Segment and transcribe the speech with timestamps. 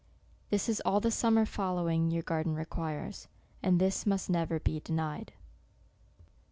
[0.49, 3.27] This is all the summer fallowing your garden requires,
[3.61, 5.33] and this must never be denied.